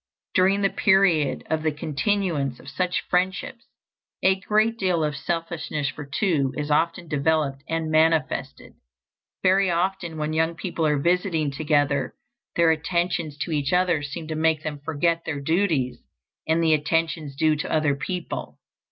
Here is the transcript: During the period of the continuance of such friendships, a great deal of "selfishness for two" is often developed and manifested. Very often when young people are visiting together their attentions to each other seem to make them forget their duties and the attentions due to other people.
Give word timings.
During 0.33 0.63
the 0.63 0.71
period 0.71 1.43
of 1.47 1.61
the 1.61 1.71
continuance 1.71 2.59
of 2.59 2.67
such 2.67 3.03
friendships, 3.07 3.67
a 4.23 4.33
great 4.39 4.79
deal 4.79 5.03
of 5.03 5.15
"selfishness 5.15 5.89
for 5.89 6.05
two" 6.11 6.55
is 6.57 6.71
often 6.71 7.07
developed 7.07 7.63
and 7.69 7.91
manifested. 7.91 8.73
Very 9.43 9.69
often 9.69 10.17
when 10.17 10.33
young 10.33 10.55
people 10.55 10.87
are 10.87 10.97
visiting 10.97 11.51
together 11.51 12.15
their 12.55 12.71
attentions 12.71 13.37
to 13.41 13.51
each 13.51 13.71
other 13.73 14.01
seem 14.01 14.27
to 14.29 14.35
make 14.35 14.63
them 14.63 14.79
forget 14.79 15.23
their 15.23 15.39
duties 15.39 15.99
and 16.47 16.63
the 16.63 16.73
attentions 16.73 17.35
due 17.35 17.55
to 17.57 17.71
other 17.71 17.93
people. 17.95 18.57